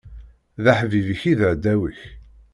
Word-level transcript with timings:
D 0.63 0.65
aḥbib-ik 0.71 1.21
i 1.31 1.33
d 1.39 1.41
aɛdaw-ik. 1.47 1.99